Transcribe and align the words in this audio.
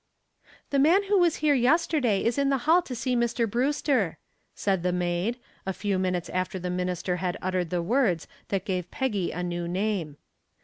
"The 0.71 0.79
man 0.79 1.03
who 1.03 1.19
was 1.19 1.35
here 1.45 1.53
yesterday 1.53 2.25
is 2.25 2.39
in 2.39 2.49
the 2.49 2.57
hall 2.65 2.81
to 2.81 2.95
see 2.95 3.15
Mr. 3.15 3.47
Brewster," 3.47 4.17
said 4.55 4.81
the 4.81 4.91
maid, 4.91 5.37
a 5.63 5.73
few 5.73 5.99
minutes 5.99 6.27
after 6.29 6.57
the 6.57 6.71
minister 6.71 7.17
had 7.17 7.37
uttered 7.39 7.69
the 7.69 7.83
words 7.83 8.27
that 8.47 8.65
gave 8.65 8.89
Peggy 8.89 9.29
a 9.31 9.43
new 9.43 9.67
name. 9.67 10.17